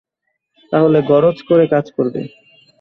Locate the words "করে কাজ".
1.49-1.85